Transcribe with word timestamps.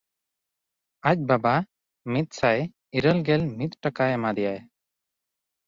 ᱟᱡ 1.09 1.17
ᱵᱟᱵᱟ 1.31 1.51
ᱢᱤᱫᱥᱟᱭ 2.15 2.59
ᱤᱨᱟᱹᱞᱜᱮᱞ 2.97 3.41
ᱢᱤᱫ 3.59 3.71
ᱴᱟᱠᱟ 3.83 4.03
ᱮᱢᱟ 4.17 4.31
ᱫᱮᱭᱟᱭ᱾ 4.37 4.59